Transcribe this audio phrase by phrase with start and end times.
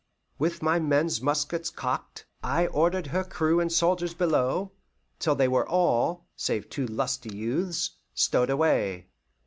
[0.39, 4.71] With my men's muskets cocked, I ordered her crew and soldiers below,
[5.19, 9.09] till they were all, save two lusty youths, stowed away.